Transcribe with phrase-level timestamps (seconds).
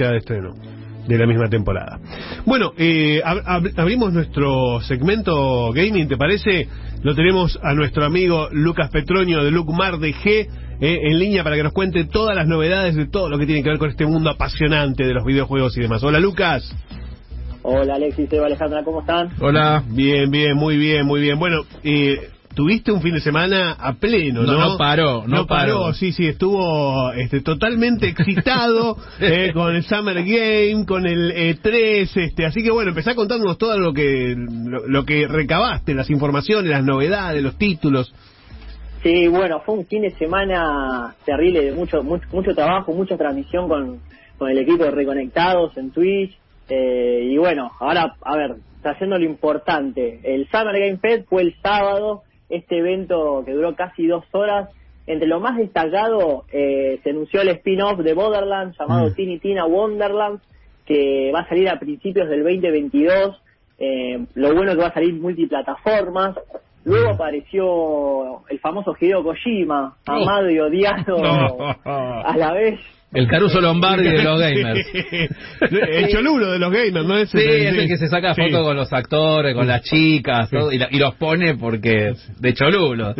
[0.00, 0.54] fecha de estreno
[1.06, 1.98] de la misma temporada.
[2.46, 6.68] Bueno, eh, ab- ab- abrimos nuestro segmento gaming, ¿te parece?
[7.02, 10.46] Lo tenemos a nuestro amigo Lucas Petronio de Lucmar de G
[10.80, 13.62] eh, en línea para que nos cuente todas las novedades de todo lo que tiene
[13.62, 16.02] que ver con este mundo apasionante de los videojuegos y demás.
[16.04, 16.70] Hola Lucas.
[17.62, 19.30] Hola Alexis, Eva Alejandra, ¿cómo están?
[19.40, 19.82] Hola.
[19.88, 21.38] Bien, bien, muy bien, muy bien.
[21.38, 24.52] Bueno, eh, tuviste un fin de semana a pleno, ¿no?
[24.52, 25.92] No, no paró, no paró.
[25.94, 32.46] sí, sí, estuvo este, totalmente excitado eh, con el Summer Game, con el E3, este,
[32.46, 36.84] así que bueno, empezá contándonos todo lo que, lo, lo que recabaste, las informaciones, las
[36.84, 38.12] novedades, los títulos.
[39.02, 43.66] Sí, bueno, fue un fin de semana terrible de mucho mucho, mucho trabajo, mucha transmisión
[43.66, 44.00] con,
[44.36, 46.36] con el equipo de Reconectados en Twitch.
[46.68, 50.20] eh, y bueno, ahora, a ver, trayendo lo importante.
[50.22, 54.68] El Summer Game Fest fue el sábado, este evento que duró casi dos horas.
[55.06, 59.14] Entre lo más destacado, eh, se anunció el spin-off de Borderlands llamado Mm.
[59.14, 60.42] Tiny Tina Wonderlands,
[60.86, 63.40] que va a salir a principios del 2022.
[63.78, 66.36] Eh, lo bueno es que va a salir multiplataformas.
[66.84, 71.16] Luego apareció el famoso Hideo Kojima, amado y odiado
[71.84, 72.80] a la vez.
[73.12, 74.86] El Caruso Lombardi de los gamers.
[75.60, 77.16] el cholulo de los gamers, ¿no?
[77.26, 78.42] Sí, es el que se saca Sí.
[78.42, 82.54] fotos con los actores, con las chicas, todo, y, la- y los pone porque de
[82.54, 83.14] cholulo.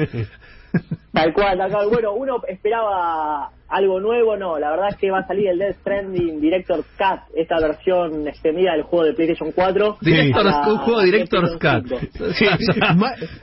[1.13, 1.89] Tal cual, tal cual.
[1.91, 4.59] Bueno, uno esperaba algo nuevo, no.
[4.59, 8.73] La verdad es que va a salir el Death Stranding Director's Cut, esta versión extendida
[8.73, 9.99] del juego de PlayStation 4.
[10.01, 11.87] Director's- un juego Director's Cut.
[11.89, 12.33] 5.
[12.35, 12.45] Sí,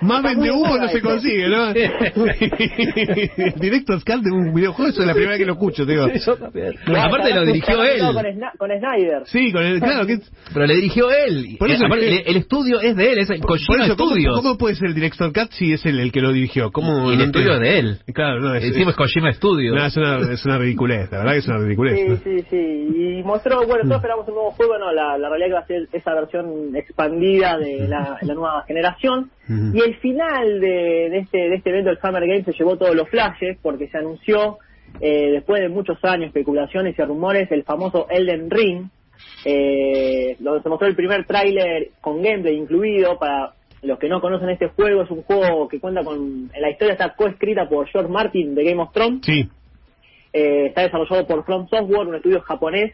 [0.01, 1.73] más, vende humo no se consigue, ¿no?
[3.55, 6.03] Directo Scar de un videojuego, eso es la primera vez que lo escucho, digo.
[6.05, 8.01] Aparte lo dirigió él.
[8.57, 9.21] Con, Snyder.
[9.25, 10.19] Sí, con el, claro, que,
[10.53, 11.55] Pero le dirigió él.
[11.59, 14.35] Por eso- Aparte, el, el estudio es de él, es el Kojima eso, ¿cómo, Studios.
[14.41, 16.71] cómo puede ser el Director Cut si es él el que lo dirigió?
[16.71, 17.59] ¿Cómo, el estudio entiendo?
[17.59, 17.97] de él.
[18.13, 19.75] Claro, no, es, Encima es Kojima Studios.
[19.75, 21.95] no, es, una, es una ridiculez, la verdad que es una ridiculez.
[21.95, 22.15] Sí, ¿no?
[22.17, 23.19] sí, sí.
[23.19, 25.67] Y mostró, bueno, todos esperamos un nuevo juego, no, la, la realidad que va a
[25.67, 29.31] ser esa versión expandida de la, la nueva generación.
[29.49, 32.93] Y el final de, de este de este evento del Summer Game se llevó todos
[32.95, 34.57] los flashes porque se anunció,
[34.99, 38.89] eh, después de muchos años, especulaciones y rumores, el famoso Elden Ring.
[39.45, 44.49] Eh, donde se mostró el primer tráiler con gameplay incluido para los que no conocen
[44.49, 48.55] este juego es un juego que cuenta con la historia está coescrita por George Martin
[48.55, 49.49] de Game of Thrones Sí,
[50.33, 52.93] eh, está desarrollado por From Software, un estudio japonés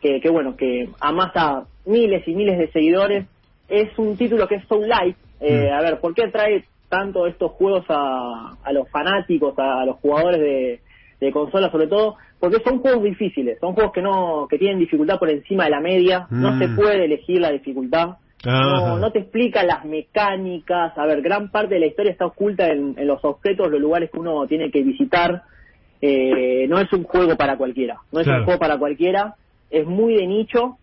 [0.00, 3.26] que, que bueno, que amasa miles y miles de seguidores.
[3.68, 5.16] Es un título que es Soul Light.
[5.40, 5.74] Eh, Mm.
[5.74, 9.96] A ver, ¿por qué atrae tanto estos juegos a, a los fanáticos, a, a los
[9.96, 10.80] jugadores de,
[11.20, 12.16] de consola sobre todo?
[12.38, 15.80] Porque son juegos difíciles, son juegos que no que tienen dificultad por encima de la
[15.80, 16.58] media, no Mm.
[16.58, 18.16] se puede elegir la dificultad.
[18.44, 20.96] No, no te explica las mecánicas.
[20.98, 24.10] A ver, gran parte de la historia está oculta en, en los objetos, los lugares
[24.10, 25.42] que uno tiene que visitar.
[26.06, 27.96] Eh, no es un juego para cualquiera.
[28.12, 28.40] No es Claro.
[28.40, 29.36] un juego para cualquiera.
[29.70, 30.76] Es muy de nicho,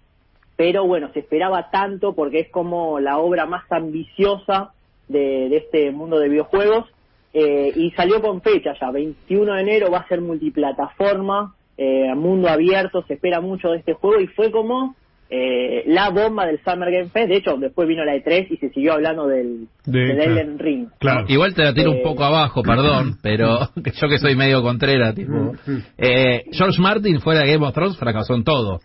[0.55, 4.71] pero bueno, se esperaba tanto porque es como la obra más ambiciosa
[5.07, 6.85] de, de este mundo de videojuegos.
[7.33, 12.49] Eh, y salió con fecha ya, 21 de enero va a ser multiplataforma, eh, mundo
[12.49, 14.95] abierto, se espera mucho de este juego y fue como
[15.33, 17.29] eh, la bomba del Summer Game Fest.
[17.29, 20.31] De hecho, después vino la E3 y se siguió hablando del, De- del claro.
[20.31, 20.87] Elden Ring.
[20.99, 21.25] claro.
[21.29, 24.61] Igual te la tiro un Eh, poco abajo, perdón, pero que yo que soy medio
[24.61, 25.31] contrera, tipo.
[25.31, 25.83] Mm, mm.
[25.97, 28.79] Eh, George Martin fuera de Game of Thrones fracasó en todo.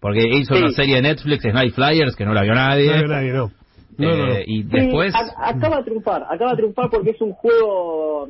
[0.00, 0.62] Porque hizo Sí.
[0.62, 2.86] una serie de Netflix, Night Flyers, que no la vio nadie.
[2.88, 3.50] No hay nadie, no.
[3.98, 4.32] No, no, no.
[4.34, 5.14] Eh, Y Sí, después...
[5.14, 8.28] a- acaba de triunfar, acaba de triunfar porque es un juego,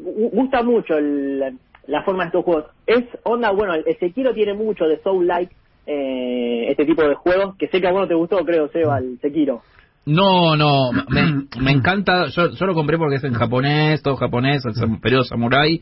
[0.00, 1.56] gu- gusta mucho el-
[1.86, 2.64] la forma de estos juegos.
[2.86, 5.52] Es onda, bueno, el Sekiro tiene mucho de Soul Like,
[5.86, 9.18] eh, este tipo de juegos, que sé que a vos te gustó, creo, Seba, el
[9.20, 9.62] Sekiro.
[10.06, 15.00] No, no, me, me encanta, yo, lo compré porque es en japonés, todo japonés, el
[15.00, 15.80] periodo samurai,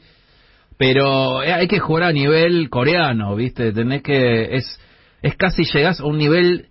[0.78, 3.72] pero eh, hay que jugar a nivel coreano, ¿viste?
[3.72, 4.80] Tenés que, es,
[5.22, 6.66] es casi llegás a un nivel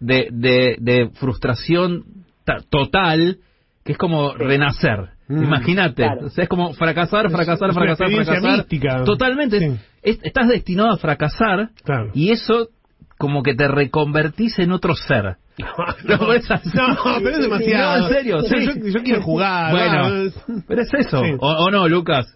[0.00, 2.04] de, de, frustración
[2.44, 3.38] ta- total
[3.84, 5.10] que es como renacer.
[5.28, 5.42] Mm.
[5.44, 6.26] Imagínate, Claro.
[6.26, 8.56] o sea, es como fracasar, fracasar, es una fracasar, fracasar.
[8.58, 9.04] mística.
[9.04, 9.76] Totalmente, Sí.
[10.02, 12.10] es- estás destinado a fracasar Claro.
[12.14, 12.68] y eso
[13.18, 15.36] como que te reconvertís en otro ser.
[16.04, 16.68] No, es así.
[16.76, 17.98] No, pero es demasiado.
[18.00, 18.66] No, en serio, Yo- sí.
[18.66, 19.70] Yo, yo quiero jugar.
[19.70, 20.30] Bueno,
[20.66, 21.22] pero es eso.
[21.22, 21.30] Sí.
[21.38, 22.26] ¿O, o no, Lucas?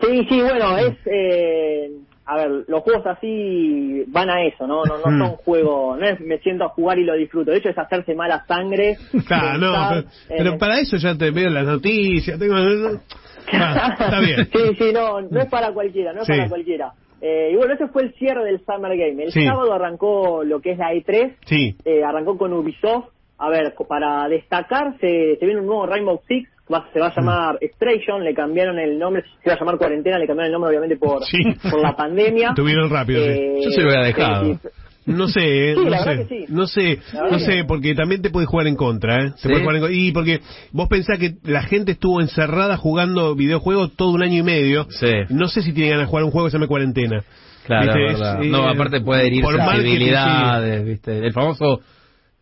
[0.00, 1.90] Sí, sí, bueno, es, eh,
[2.30, 4.84] a ver, los juegos así van a eso, ¿no?
[4.84, 5.18] No, no Mm.
[5.18, 8.14] son juegos, no es me siento a jugar y lo disfruto, de hecho es hacerse
[8.14, 8.96] mala sangre.
[9.26, 10.04] Claro, no, pero, eh,
[10.36, 12.38] pero para eso ya te veo las noticias.
[12.38, 12.54] Tengo...
[13.50, 14.46] Ah, está bien.
[14.52, 16.32] Sí, sí, no, no es para cualquiera, no es Sí.
[16.36, 16.92] para cualquiera.
[17.22, 19.24] Eh, y bueno, ese fue el cierre del Summer Game.
[19.24, 19.42] El Sí.
[19.46, 21.74] sábado arrancó lo que es la E3, Sí.
[21.86, 23.08] eh, arrancó con Ubisoft.
[23.38, 27.14] A ver, para destacar, se, se viene un nuevo Rainbow Six va- se va a
[27.14, 30.70] llamar Extraction, le cambiaron el nombre, se va a llamar Cuarentena, le cambiaron el nombre
[30.70, 31.38] obviamente por, Sí.
[31.70, 32.52] por la pandemia.
[32.56, 33.30] Tuvieron rápido, sí.
[33.30, 34.58] Eh, Yo se lo hubiera dejado.
[35.06, 36.44] No sé, eh, Sí, no sé, que sí.
[36.50, 36.98] no sé,
[37.30, 39.30] no sé, porque también te puede jugar en contra, ¿eh?
[39.36, 39.48] Se ¿Sí?
[39.48, 39.96] puede jugar en contra.
[39.98, 40.40] Y porque
[40.72, 44.86] vos pensás que la gente estuvo encerrada jugando videojuegos todo un año y medio.
[44.90, 45.10] Sí.
[45.30, 47.22] No sé si tiene ganas de jugar un juego que se llama cuarentena.
[47.64, 48.06] Claro, ¿Viste?
[48.06, 48.20] es.
[48.20, 51.18] Es, eh, no, aparte puede herir sensibilidades, ¿viste?
[51.18, 51.80] El famoso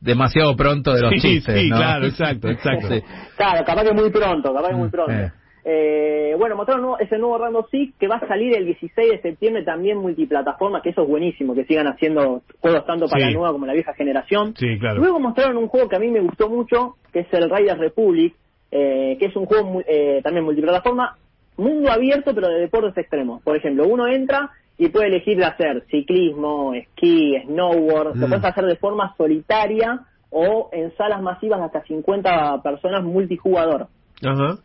[0.06, 1.76] demasiado pronto de los Sí, chistes, sí, ¿no?
[1.76, 2.88] claro, exacto, exacto.
[2.88, 3.02] Sí.
[3.36, 5.12] Claro, capaz que muy pronto, capaz que muy Mm, pronto.
[5.12, 5.32] eh.
[5.68, 9.20] Eh, bueno, mostraron nuevo- ese nuevo Rainbow Six que va a salir el 16 de
[9.20, 13.32] septiembre también multiplataforma, que eso es buenísimo, que sigan haciendo juegos tanto para Sí.
[13.32, 14.54] la nueva como la vieja generación.
[14.56, 15.00] Sí, claro.
[15.00, 18.34] Luego mostraron un juego que a mí me gustó mucho, que es el Raiders Republic,
[18.70, 21.16] eh, que es un juego mu- eh, también multiplataforma,
[21.56, 23.42] mundo abierto pero de deportes extremos.
[23.42, 28.30] Por ejemplo, uno entra y puede elegir de hacer ciclismo, esquí, snowboard, lo Mm.
[28.30, 30.00] puedes hacer de forma solitaria
[30.30, 33.86] o en salas masivas de hasta 50 personas multijugador.
[34.24, 34.58] Ajá.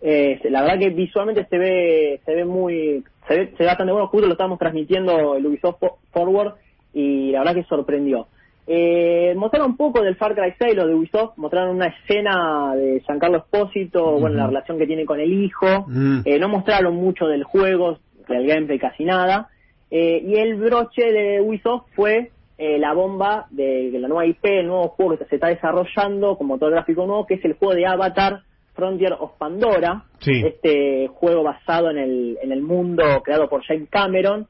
[0.00, 3.92] Eh, la verdad que visualmente se ve se ve muy se ve, se ve bastante
[3.92, 6.54] bueno justo lo estábamos transmitiendo el Ubisoft Fo- Forward
[6.94, 8.28] y la verdad que sorprendió
[8.68, 13.00] eh, mostraron un poco del Far Cry 6 lo de Ubisoft mostraron una escena de
[13.00, 16.20] Giancarlo Espósito bueno la relación que tiene con el hijo Mm.
[16.24, 17.98] Eh, no mostraron mucho del juego
[18.34, 19.48] del gameplay casi nada
[19.90, 24.44] Eh, y el broche de Ubisoft fue eh, la bomba de, de la nueva IP,
[24.44, 27.74] el nuevo juego que se está desarrollando con motor gráfico nuevo, que es el juego
[27.74, 28.40] de Avatar
[28.74, 30.42] Frontier of Pandora, Sí.
[30.44, 34.46] este juego basado en el, en el mundo creado por James Cameron,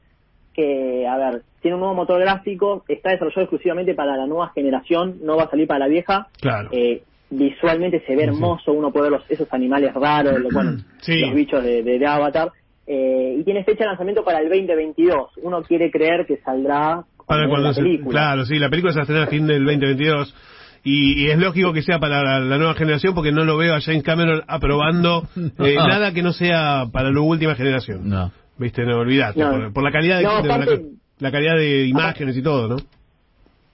[0.53, 5.19] que, a ver, tiene un nuevo motor gráfico, está desarrollado exclusivamente para la nueva generación,
[5.23, 6.27] no va a salir para la vieja.
[6.41, 6.69] Claro.
[6.73, 11.19] Eh, visualmente se ve hermoso, uno puede ver los, esos animales raros, lo- bueno, Sí.
[11.21, 12.51] los bichos de, de- de Avatar.
[12.91, 15.33] Eh, y tiene fecha de lanzamiento para el 2022.
[15.43, 18.09] Uno quiere creer que saldrá Para cuando la se, película.
[18.09, 20.35] claro, sí, la película se estrena a fin del 2022
[20.83, 23.75] y, y es lógico que sea para la, la nueva generación porque no lo veo
[23.75, 25.27] a James Cameron aprobando
[25.59, 28.09] eh, nada que no sea para la última generación.
[28.09, 28.31] No.
[28.57, 29.51] Viste, no olvidate, No.
[29.51, 30.85] por, por la calidad de, No, de la, aparte-
[31.19, 32.77] la calidad de imágenes y todo, ¿no?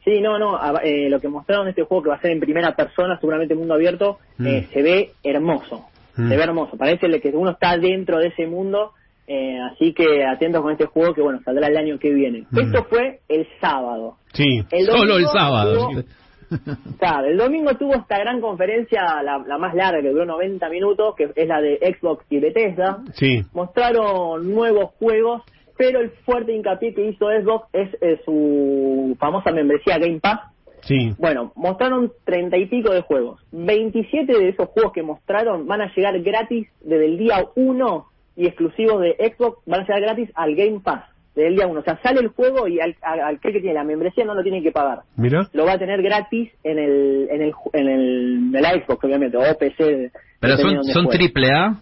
[0.04, 2.40] Sí, no, no, a- eh, lo que mostraron este juego que va a ser en
[2.42, 4.48] primera persona, seguramente mundo abierto, Mm.
[4.48, 5.86] eh, se ve hermoso,
[6.18, 6.30] Mm.
[6.30, 8.92] se ve hermoso, parece que uno está dentro de ese mundo,
[9.28, 12.46] eh, así que atentos con este juego que bueno, saldrá el año que viene.
[12.52, 12.60] Mm.
[12.60, 14.18] Esto fue el sábado.
[14.34, 14.62] Sí.
[14.72, 15.90] El Solo el sábado.
[15.90, 16.04] tuvo-
[17.00, 21.16] Claro, el domingo tuvo esta gran conferencia, la, la más larga, que duró 90 minutos,
[21.16, 23.00] que es la de Xbox y Bethesda.
[23.14, 23.42] Sí.
[23.54, 25.42] Mostraron nuevos juegos,
[25.78, 30.40] pero el fuerte hincapié que hizo Xbox es eh, su famosa membresía Game Pass.
[30.82, 31.14] Sí.
[31.18, 33.42] Bueno, mostraron treinta y pico de juegos.
[33.52, 38.06] 27 de esos juegos que mostraron van a llegar gratis desde el día 1
[38.36, 41.04] y exclusivos de Xbox van a llegar gratis al Game Pass
[41.36, 41.80] desde el día 1.
[41.80, 44.44] O sea, sale el juego y al, al, al que tiene la membresía no lo
[44.44, 45.00] tiene que pagar.
[45.18, 45.50] Mira.
[45.54, 49.04] Lo va a tener gratis en el en el ju- en el, en el Xbox,
[49.04, 50.12] obviamente, o PC.
[50.40, 51.82] Pero son, son triple A.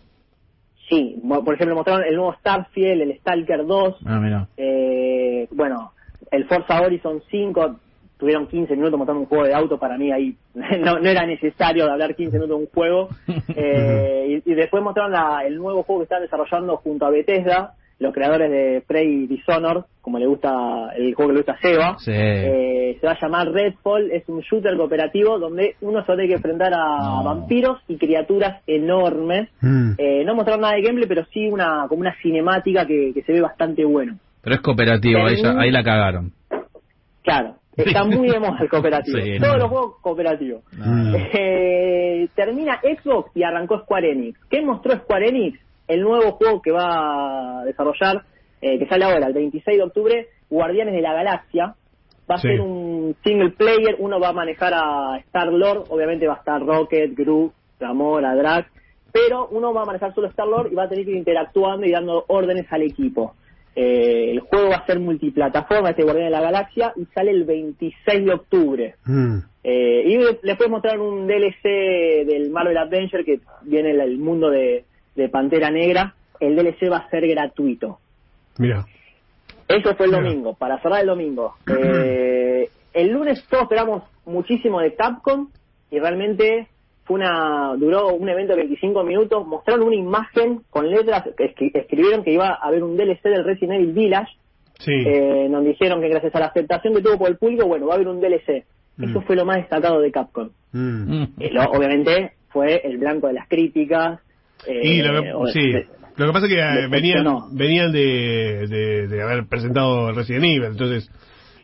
[0.90, 4.48] Sí, por ejemplo, mostraron el nuevo Starfield, el Stalker 2, Ah, mira.
[4.58, 5.92] eh, bueno,
[6.30, 7.76] el Forza Horizon 5,
[8.18, 11.86] tuvieron 15 minutos mostrando un juego de auto, para mí ahí no, no era necesario
[11.86, 13.10] de hablar 15 minutos de un juego.
[13.56, 17.74] Eh, y, y después mostraron la- el nuevo juego que están desarrollando junto a Bethesda,
[18.00, 21.96] los creadores de Prey Dishonored, como le gusta el juego que le gusta a Seba.
[22.00, 22.12] Sí.
[22.14, 26.18] Eh, se va a llamar Redfall, es un shooter cooperativo donde uno se va a
[26.18, 27.24] tener que enfrentar a No.
[27.24, 29.50] vampiros y criaturas enormes.
[29.62, 29.92] Mm.
[29.98, 33.32] Eh, no mostraron nada de gameplay, pero sí una como una cinemática que, que se
[33.34, 34.18] ve bastante bueno.
[34.42, 36.32] Pero es cooperativo, ahí, ahí la cagaron.
[37.24, 39.20] Claro, está muy de moda el cooperativo.
[39.20, 39.60] Sí, Todos no.
[39.60, 40.64] los juegos cooperativos.
[40.78, 41.16] Mm.
[41.34, 44.40] Eh, termina Xbox y arrancó Square Enix.
[44.50, 45.60] ¿Qué mostró Square Enix?
[45.88, 48.24] El nuevo juego que va a desarrollar,
[48.62, 51.76] eh, que sale ahora, el 26 de octubre, Guardianes de la Galaxia.
[52.30, 52.48] Va a Sí.
[52.48, 57.14] ser un single player, uno va a manejar a Star-Lord, obviamente va a estar Rocket,
[57.18, 58.70] Groot, Gamora, Drax,
[59.12, 61.92] pero uno va a manejar solo Star-Lord y va a tener que ir interactuando y
[61.92, 63.34] dando órdenes al equipo.
[63.76, 67.44] Eh, el juego va a ser multiplataforma, este Guardián de la Galaxia, y sale el
[67.44, 68.96] 26 de octubre.
[69.06, 69.38] Mm.
[69.64, 74.18] Eh, y le- les puedes mostrar un DLC del Marvel Adventure que viene el, el
[74.20, 74.84] mundo de,
[75.16, 76.14] de Pantera Negra.
[76.40, 78.00] El DLC va a ser gratuito.
[78.58, 78.86] Mira.
[79.68, 80.24] Eso fue el Mira.
[80.24, 81.56] domingo, para cerrar el domingo.
[81.68, 85.50] Eh, el lunes todos esperamos muchísimo de Capcom
[85.90, 86.68] y realmente
[87.06, 89.46] fue una duró un evento de 25 minutos.
[89.46, 93.44] Mostraron una imagen con letras que escri- escribieron que iba a haber un DLC del
[93.44, 94.32] Resident Evil Village
[94.80, 94.92] Sí.
[94.92, 97.94] eh, nos dijeron que gracias a la aceptación que tuvo por el público, bueno, va
[97.94, 98.66] a haber un DLC.
[99.00, 99.24] Eso Mm.
[99.24, 100.50] fue lo más destacado de Capcom.
[100.72, 101.24] Mm.
[101.40, 104.20] Eh, lo- obviamente fue el blanco de las críticas.
[104.68, 105.72] eh, Y lo que, o- sí.
[105.72, 110.44] de- Lo que pasa es que eh, venían, venían de, de, de haber presentado Resident
[110.46, 111.10] Evil, entonces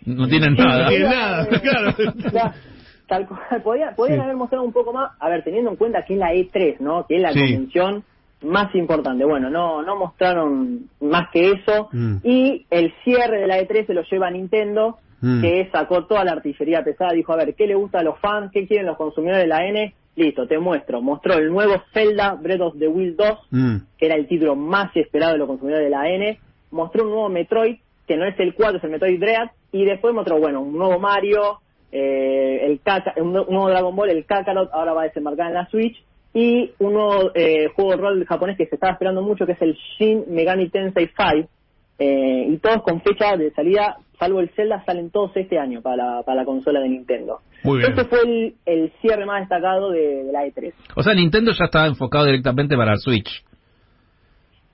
[0.05, 0.83] No tienen nada.
[0.83, 1.59] no tiene no, nada, eh,
[2.31, 2.53] claro.
[3.09, 4.23] Tal cual, podía, podían Sí.
[4.23, 7.05] haber mostrado un poco más, a ver, teniendo en cuenta que es la E3, ¿no?
[7.07, 7.39] Que es la Sí.
[7.39, 8.03] convención
[8.43, 9.25] más importante.
[9.25, 11.89] Bueno, no no mostraron más que eso.
[11.91, 12.17] Mm.
[12.23, 15.41] Y el cierre de la E3 se lo lleva Nintendo, Mm.
[15.41, 17.11] que sacó toda la artillería pesada.
[17.11, 18.51] Dijo, a ver, ¿qué le gusta a los fans?
[18.53, 19.93] ¿Qué quieren los consumidores de la N?
[20.15, 21.01] Listo, te muestro.
[21.01, 23.75] Mostró el nuevo Zelda Breath of the Wild 2, Mm.
[23.97, 26.39] que era el título más esperado de los consumidores de la N.
[26.71, 29.49] Mostró un nuevo Metroid, que no es el 4, es el Metroid Dread.
[29.73, 31.59] Y después mostró, bueno, un nuevo Mario,
[31.91, 35.47] eh, el Kaka- un, nu- un nuevo Dragon Ball, el Kakarot, ahora va a desembarcar
[35.47, 35.95] en la Switch.
[36.33, 39.61] Y un nuevo eh, juego de rol japonés que se estaba esperando mucho, que es
[39.61, 41.49] el Shin Megami Tensei 5.
[41.97, 45.97] Eh, y todos con fecha de salida, salvo el Zelda, salen todos este año para
[45.97, 47.39] la, para la consola de Nintendo.
[47.63, 47.91] Muy bien.
[47.91, 50.71] Ese fue el, el cierre más destacado de, de la E E3.
[50.95, 53.43] O sea, Nintendo ya estaba enfocado directamente para el Switch.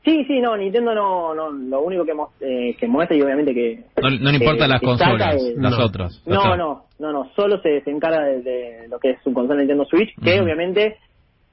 [0.05, 3.83] Sí, sí, no, Nintendo no, no lo único que, eh, que muestra y obviamente que...
[4.01, 5.85] No, no le importan eh, las consolas, es- las No.
[5.85, 6.21] otras.
[6.27, 9.59] No, no, no, no, solo se, se encarga de, de lo que es su consola
[9.59, 10.97] Nintendo Switch, que obviamente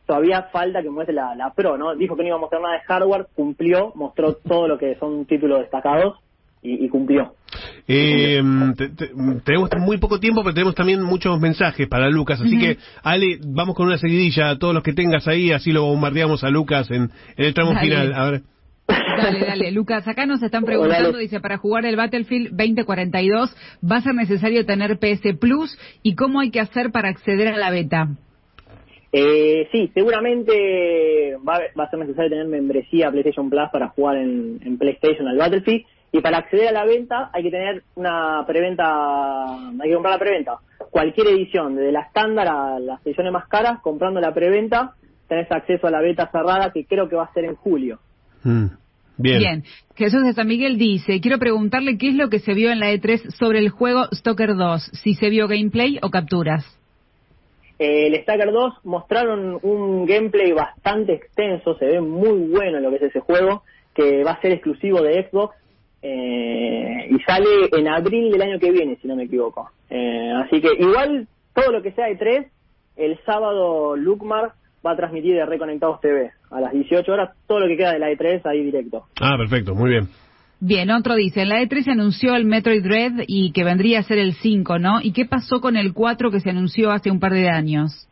[0.07, 1.95] todavía falta que muestre la, la Pro, ¿no?
[1.95, 5.25] Dijo que no iba a mostrar nada de hardware, cumplió, mostró todo lo que son
[5.25, 6.19] títulos destacados
[6.63, 7.35] y, y cumplió.
[7.89, 8.41] Eh,
[8.77, 9.11] te- te-
[9.45, 12.41] tenemos muy poco tiempo, pero tenemos también muchos mensajes para Lucas.
[12.41, 15.83] Así que, Ale, vamos con una seguidilla a todos los que tengas ahí, así lo
[15.85, 17.83] bombardeamos a Lucas en, en el tramo Dale.
[17.89, 18.13] final.
[18.15, 18.43] A ver.
[18.89, 19.71] Dale, dale.
[19.73, 23.55] Lucas, acá nos están preguntando, Hola, dice, para jugar el Battlefield 2042,
[23.91, 25.77] ¿va a ser necesario tener PS Plus?
[26.03, 28.09] ¿Y cómo hay que hacer para acceder a la beta?
[29.13, 34.17] Eh, sí, seguramente va, a- va a ser necesario tener membresía PlayStation Plus para jugar
[34.17, 35.85] en, en PlayStation al Battlefield.
[36.13, 40.21] Y para acceder a la venta hay que tener una preventa, hay que comprar la
[40.21, 40.59] preventa.
[40.91, 44.95] Cualquier edición, desde la estándar a las ediciones más caras, comprando la preventa,
[45.27, 47.99] tenés acceso a la beta cerrada que creo que va a ser en julio.
[48.45, 48.67] Mm,
[49.17, 49.65] Bien.
[49.95, 52.93] Jesús de San Miguel dice, quiero preguntarle qué es lo que se vio en la
[52.93, 56.65] E3 sobre el juego Stalker 2, si se vio gameplay o capturas.
[57.79, 62.97] Eh, el Stalker 2 mostraron un gameplay bastante extenso, se ve muy bueno lo que
[62.97, 63.63] es ese juego,
[63.95, 65.57] que va a ser exclusivo de Xbox
[66.03, 69.71] eh, y sale en abril del año que viene, si no me equivoco.
[69.89, 72.47] Eh, así que igual todo lo que sea de 3,
[72.97, 74.53] el sábado Lucmar
[74.85, 78.01] va a transmitir de Reconectados TV a las 18 horas, todo lo que queda de
[78.01, 79.05] la E3 ahí directo.
[79.21, 80.09] Ah, perfecto, muy bien.
[80.61, 84.03] Bien, otro dice, en la E3 se anunció el Metroid Dread y que vendría a
[84.03, 85.01] ser el 5, ¿no?
[85.01, 88.09] ¿Y qué pasó con el 4 que se anunció hace un par de años?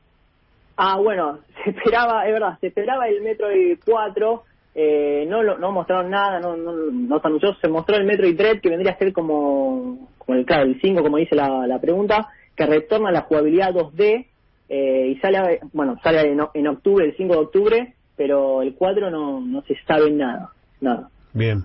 [0.76, 4.42] Ah, bueno, se esperaba, es verdad, se esperaba el Metroid 4,
[4.74, 8.36] eh, no lo, no mostraron nada, no, no, no se anunció, se mostró el Metroid
[8.36, 11.80] Dread que vendría a ser como, como el, claro, el 5, como dice la, la
[11.80, 14.26] pregunta, que retorna a la jugabilidad 2D
[14.68, 18.62] eh, y sale, a- bueno, sale en, o- en octubre, el 5 de octubre, pero
[18.62, 20.50] el 4 no, no se sabe nada,
[20.80, 21.08] nada.
[21.32, 21.64] Bien.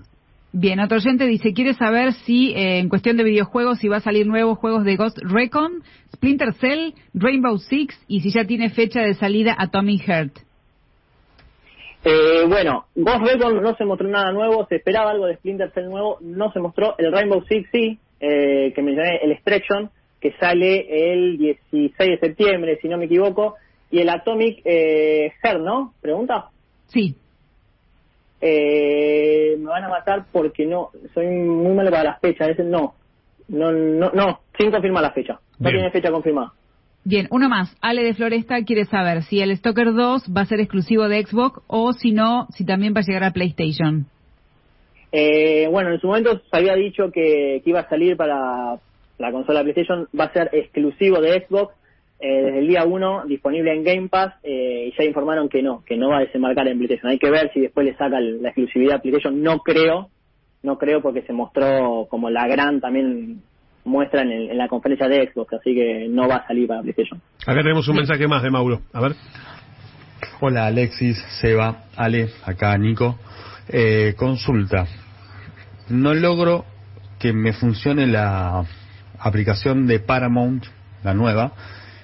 [0.52, 4.00] Bien, otro oyente dice, quiere saber si eh, en cuestión de videojuegos, si va a
[4.00, 5.82] salir nuevos juegos de Ghost Recon,
[6.14, 10.32] Splinter Cell, Rainbow Six y si ya tiene fecha de salida Atomic Heart.
[12.08, 15.88] Eh, bueno, Ghost Recon no se mostró nada nuevo, se esperaba algo de Splinter Cell
[15.88, 16.94] nuevo, no se mostró.
[16.98, 22.78] El Rainbow Six sí, eh, que mencioné, el Extraction, que sale el 16 de septiembre,
[22.80, 23.56] si no me equivoco.
[23.90, 25.94] Y el Atomic eh, Heart, ¿no?
[26.00, 26.50] ¿Pregunta?
[26.86, 27.16] Sí,
[28.40, 32.94] Eh, me van a matar porque no, soy muy malo para las fechas, no.
[33.48, 35.40] No, no, no, sin confirmar la fecha.
[35.58, 35.76] No Bien.
[35.76, 36.52] tiene fecha confirmada.
[37.08, 37.72] Bien, uno más.
[37.80, 41.62] Ale de Floresta quiere saber si el Stalker 2 va a ser exclusivo de Xbox
[41.68, 44.06] o si no, si también va a llegar a PlayStation.
[45.12, 48.80] Eh, bueno, en su momento se había dicho que, que iba a salir para
[49.18, 51.76] la consola PlayStation, va a ser exclusivo de Xbox
[52.18, 55.84] eh, desde el día 1, disponible en Game Pass, eh, y ya informaron que no,
[55.86, 57.12] que no va a desembarcar en PlayStation.
[57.12, 59.44] Hay que ver si después le saca la exclusividad a PlayStation.
[59.44, 60.08] No creo,
[60.64, 63.42] no creo porque se mostró como la gran también
[63.86, 66.82] muestra en, el- en la conferencia de Xbox, así que no va a salir para
[66.82, 67.20] PlayStation.
[67.46, 68.82] Acá tenemos un mensaje más de Mauro.
[68.92, 69.14] A ver.
[70.40, 73.18] Hola Alexis, Seba, Ale, acá Nico.
[73.68, 74.86] Eh, consulta.
[75.88, 76.64] No logro
[77.18, 78.64] que me funcione la
[79.18, 80.64] aplicación de Paramount,
[81.02, 81.52] la nueva,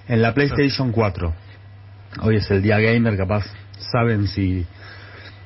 [0.09, 1.33] en la PlayStation 4.
[2.23, 3.45] Hoy es el día gamer, capaz
[3.93, 4.65] saben si,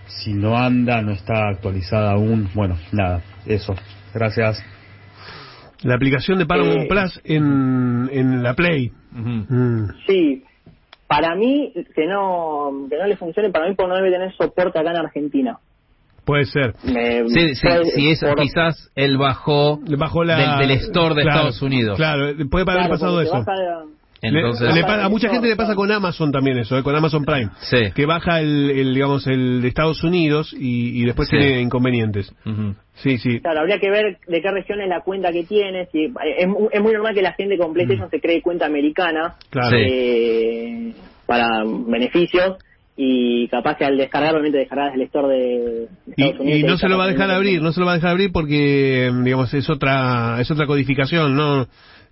[0.06, 2.48] si no anda, no está actualizada aún.
[2.54, 3.74] Bueno, nada, eso.
[4.14, 4.62] Gracias.
[5.82, 6.88] La aplicación de Paramount Eh.
[6.88, 8.90] Plus en, en la Play.
[9.12, 9.84] Mm.
[10.06, 10.42] Sí,
[11.06, 14.78] para mí que no, que no le funcione, para mí porque no debe tener soporte
[14.78, 15.58] acá en Argentina.
[16.24, 16.74] Puede ser.
[16.82, 20.58] Me- Sí, sí, puede- sí, eso por- quizás él bajó bajó la...
[20.58, 21.96] del, del store de Claro, Estados Unidos.
[21.96, 23.44] Claro, puede haber Claro, pasado eso.
[24.34, 26.94] Entonces, Le- le pa- a mucha gente le pasa con Amazon también eso, eh, con
[26.96, 27.48] Amazon Prime.
[27.60, 27.92] Sí.
[27.94, 31.36] Que baja el, el, digamos, el de Estados Unidos y, y después Sí.
[31.36, 32.32] tiene inconvenientes.
[32.94, 33.40] Sí, sí.
[33.40, 35.86] Claro, habría que ver de qué región es la cuenta que tiene.
[35.92, 36.04] Si,
[36.38, 39.76] es, mu- es muy normal que la gente con PlayStation se cree cuenta americana Claro.
[39.78, 40.92] Eh,
[41.26, 42.56] para beneficios
[42.98, 46.58] y capaz que al descargar, obviamente descargar el store de Y, Estados Unidos.
[46.60, 48.10] y no y se lo va a dejar abrir, no se lo va a dejar
[48.12, 51.66] abrir porque, mm, digamos, es otra, es otra codificación, ¿no?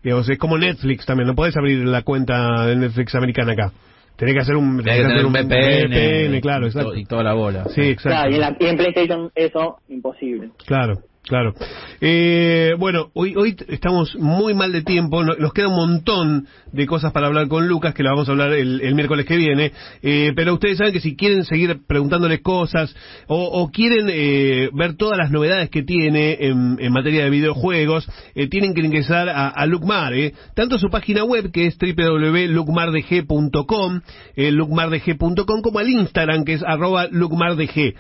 [0.05, 3.73] Digamos, es como Netflix también, no podés abrir la cuenta de Netflix americana acá.
[4.17, 6.95] Tenés que hacer un, Tiene que tenés tener un VPN, VPN, claro, exacto.
[6.95, 7.65] y toda la bola.
[7.71, 8.11] Sí, exacto.
[8.11, 10.51] Claro, y en, la- y en PlayStation eso, imposible.
[10.67, 11.55] Claro, claro.
[12.01, 16.87] Eh, bueno, hoy hoy estamos muy mal de tiempo, no- nos queda un montón de
[16.87, 19.73] cosas para hablar con Lucas, que la vamos a hablar el, el miércoles que viene,
[20.03, 22.95] eh, pero ustedes saben que si quieren seguir preguntándoles cosas
[23.27, 28.49] o, o quieren eh, ver todas las novedades que tiene en, materia de videojuegos, eh,
[28.49, 34.01] tienen que ingresar a, a Lucmar, eh, tanto su página web que es www.lucmardg.com,
[34.37, 37.95] lucmardg.com, como al Instagram que es arroba lucmardg.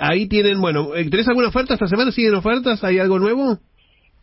[0.00, 2.10] Ahí tienen, bueno, ¿tenés alguna oferta esta semana?
[2.10, 2.63] ¿Siguen ofertas?
[2.84, 3.58] ¿Hay algo nuevo?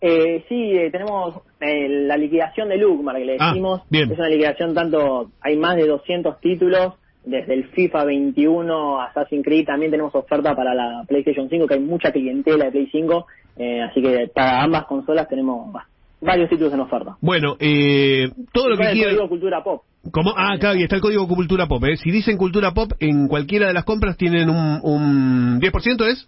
[0.01, 3.81] Eh, sí, eh, tenemos eh, la liquidación de Lugmar, que le Ah, decimos.
[3.89, 4.11] bien.
[4.11, 9.45] Es una liquidación tanto, hay más de 200 títulos, desde el FIFA 21 a Assassin's
[9.45, 13.27] Creed, también tenemos oferta para la PlayStation 5, que hay mucha clientela de Play 5,
[13.57, 15.71] eh, así que para ambas consolas tenemos
[16.19, 17.17] varios títulos en oferta.
[17.21, 19.83] Bueno, eh, todo lo que el código Cultura Pop.
[20.11, 20.33] ¿Cómo?
[20.35, 21.83] Ah, y está el código Cultura Pop.
[21.85, 21.95] ¿eh?
[21.97, 26.27] Si dicen Cultura Pop, en cualquiera de las compras tienen un, un 10%, ¿es?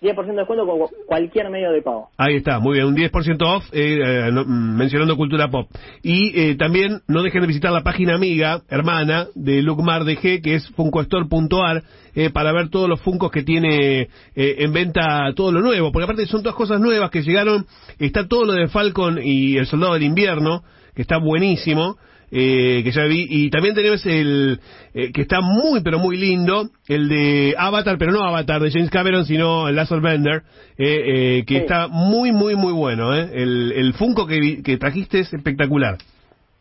[0.00, 2.08] 10% de descuento con cu- cualquier medio de pago.
[2.16, 5.68] Ahí está, muy bien, un 10% off eh, eh, no, mm, mencionando Cultura Pop.
[6.02, 10.54] Y eh, también no dejen de visitar la página amiga, hermana, de Lucmar DG, que
[10.54, 11.82] es funcostore.ar,
[12.14, 15.92] eh, para ver todos los funcos que tiene eh, en venta, todo lo nuevo.
[15.92, 17.66] Porque aparte son todas cosas nuevas que llegaron,
[17.98, 20.62] está todo lo de Falcon y el Soldado del Invierno,
[20.94, 21.96] que está buenísimo.
[22.32, 24.60] Eh, que ya vi, y también tenemos el
[24.94, 28.90] eh, que está muy pero muy lindo, el de Avatar, pero no Avatar de James
[28.90, 30.42] Cameron, sino el Laser Bender,
[30.78, 31.60] eh, eh, que Sí.
[31.62, 33.28] está muy muy muy bueno, eh.
[33.34, 35.98] el, el Funko que, vi- que trajiste es espectacular.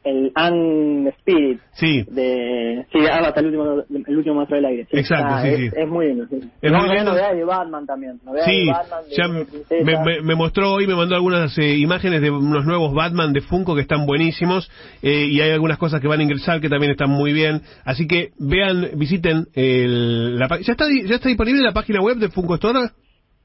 [0.10, 4.98] El Un Spirit Sí, de sí Avatar, el último el último maestro del aire Sí,
[5.00, 5.80] Exacto, está- sí, es, sí.
[5.82, 6.40] es muy lindo sí.
[6.62, 7.14] Es Vamos muy lindo.
[7.14, 11.16] de Batman también sí, de Batman de ya me, me- me mostró hoy, me mandó
[11.16, 14.70] algunas eh, imágenes de unos nuevos Batman de Funko que están buenísimos
[15.02, 18.08] eh, y hay algunas cosas que van a ingresar que también están muy bien, así
[18.08, 22.56] que vean, visiten el, la ¿ya está, ya está disponible la página web de Funko
[22.56, 22.90] Store?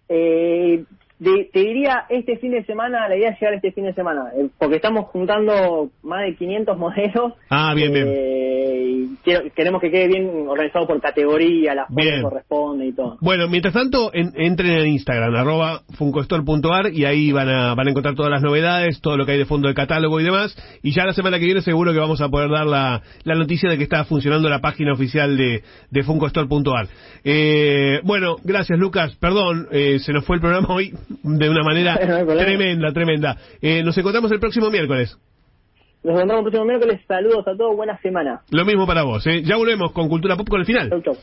[0.08, 0.84] Eh,
[1.24, 4.26] de- te diría este fin de semana, la idea es llegar este fin de semana,
[4.38, 7.32] eh, porque estamos juntando más de 500 modelos.
[7.50, 8.06] Ah, bien, bien.
[8.08, 12.16] eh, y quiero- queremos que quede bien organizado por categoría, la forma Bien.
[12.16, 13.18] que corresponde y todo.
[13.20, 17.90] Bueno, mientras tanto, en- entren en Instagram, arroba funcostore.ar y ahí van a, van a
[17.90, 20.56] encontrar todas las novedades, todo lo que hay de fondo de catálogo y demás.
[20.82, 23.68] Y ya la semana que viene seguro que vamos a poder dar la, la noticia
[23.70, 26.88] de que está funcionando la página oficial de, de funcostore.ar.
[27.24, 29.16] Eh, bueno, gracias Lucas.
[29.16, 33.36] Perdón, eh, se nos fue el programa hoy de una manera tremenda, tremenda.
[33.60, 35.16] Eh, nos encontramos el próximo miércoles.
[36.02, 37.00] Nos encontramos el próximo miércoles.
[37.08, 38.42] Saludos a todos, buena semana.
[38.50, 39.26] Lo mismo para vos.
[39.26, 39.42] ¿eh?
[39.42, 40.90] Ya volvemos con Cultura Pop con el final.
[40.90, 41.16] Chau, chau.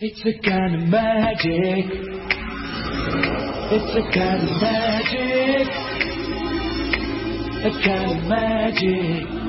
[0.00, 1.86] It's a kind of magic.
[3.70, 5.68] It's a kind of magic.
[7.62, 9.30] A kind of magic.